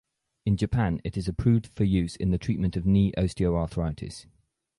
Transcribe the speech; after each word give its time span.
In 0.47 0.57
Japan 0.57 0.99
it 1.03 1.15
is 1.15 1.27
approved 1.27 1.67
for 1.67 1.83
use 1.83 2.15
in 2.15 2.31
the 2.31 2.39
treatment 2.39 2.75
of 2.75 2.87
knee 2.87 3.11
osteoarthritis. 3.19 4.25